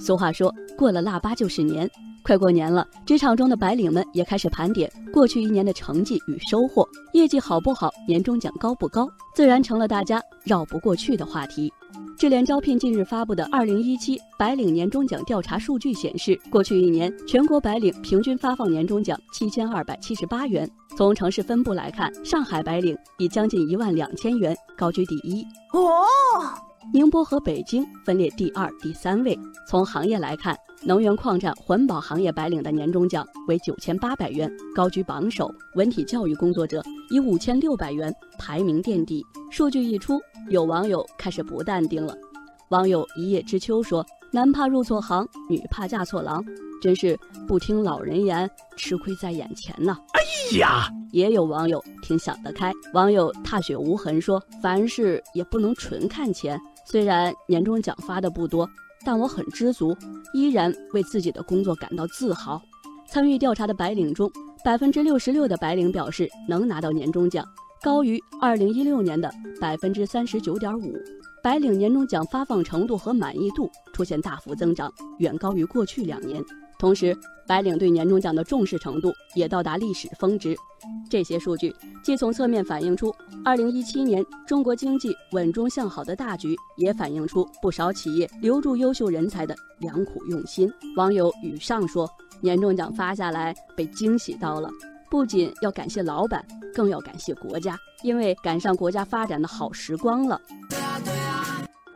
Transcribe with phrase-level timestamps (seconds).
[0.00, 1.88] 俗话说，过了腊八就是年。
[2.22, 11.72] 快过年了，职场中的白领们也开始盘点过去一年的成绩与收获，业绩好不好，年终奖高不高，自然成了大家绕不过去的话题。
[12.18, 20.70] 智联招聘近日发布的二零一七白领年终奖调查数据显示，过去一年全国白领平均发放年终奖七千二百七十八元。
[20.98, 25.42] 从城市分布来看，上海白领以将近一万两千元高居第一。
[25.72, 26.69] 哦。
[26.92, 29.38] 宁波和北京分列第二、第三位。
[29.66, 35.54] 从行业来看，能源矿产、环保行业白领的年终奖为九千八百元，高居榜首。
[35.76, 39.24] 文体教育工作者以五千六百元排名垫底。
[39.50, 42.16] 数据一出，有网友开始不淡定了。
[42.70, 46.44] 网友一叶知秋说：“男怕入错行，女怕嫁错郎，
[46.80, 50.20] 真是不听老人言，吃亏在眼前呐。”哎
[50.58, 52.72] 呀，也有网友挺想得开。
[52.94, 56.56] 网友踏雪无痕说：“凡事也不能纯看钱。”
[56.86, 58.68] 虽然年终奖发的不多，
[59.04, 59.92] 但我很知足，
[60.32, 62.62] 依然为自己的工作感到自豪。
[63.08, 64.30] 参与调查的白领中，
[64.64, 67.44] 百分之六十六的白领表示能拿到年终奖，
[67.82, 69.28] 高于二零一六年的
[69.60, 70.94] 百分之三十九点五。
[71.42, 76.42] 白领年终奖发放程度和满意度出现大幅增长，远高于过去两年。
[76.78, 80.54] 同时，白领对年终奖的重视程度也到达历史峰值。
[81.10, 90.70] 这些数据既从侧面反映出2017年中国经济稳中向好的大局，也反映出不少企业留住优秀人才的良苦用心。
[90.96, 92.08] 网友雨上说
[92.40, 94.70] ：“年终奖发下来，被惊喜到了，
[95.10, 96.42] 不仅要感谢老板，
[96.74, 100.40] 更要感谢国家，因为赶上国家发展的好时光了。”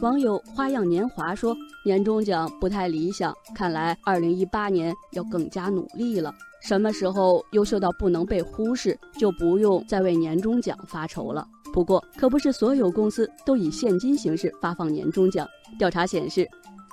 [0.00, 6.32] 网友花样年华说：“年终奖不太理想，看来二零一八年要更加努力了。
[6.62, 11.44] 什么时候优秀到不能被忽视，就不用再为年终奖发愁了。
[11.72, 15.44] 不过，可不是所有公司都以现金形式发放年终奖。
[15.80, 16.46] 调查显示，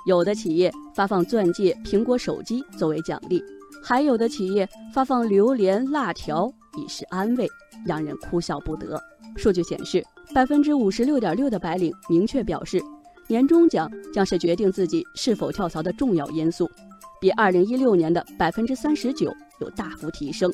[0.04, 3.40] 有的企业发放钻戒、苹果手机作为奖励，
[3.84, 7.48] 还有的企业发放榴莲、辣条以示安慰，
[7.86, 9.00] 让人哭笑不得。
[9.36, 12.82] 数据显示，百分之五十六点六的白领明确表示。”
[13.28, 16.70] 年终奖将是决定自己是否跳槽的重要因素，
[17.20, 20.50] 比二零一六年的百分之三十九有大幅提升。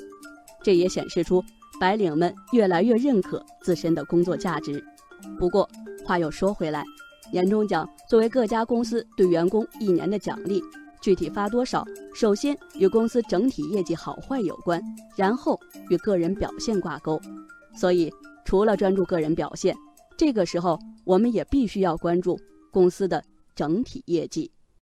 [0.63, 1.43] 这也显示出
[1.81, 4.83] 白领们越来越认可自身的工作价值。
[5.39, 5.69] 不过
[6.05, 6.83] 话又说回来，
[7.31, 10.63] 年终奖作为各家公司对员工一年的奖励，
[11.01, 11.85] 具体发多少，
[12.15, 14.81] 首先与公司整体业绩好坏有关，
[15.17, 15.59] 然后
[15.91, 17.21] 与个人表现挂钩。
[17.75, 18.11] 所以，
[18.45, 19.77] 除了专注个人表现，
[20.17, 22.39] 这个时候我们也必须要关注。
[22.73, 23.25] 公司的
[23.55, 24.51] 整体业绩。